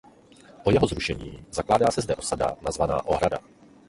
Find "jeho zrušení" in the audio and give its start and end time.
0.71-1.45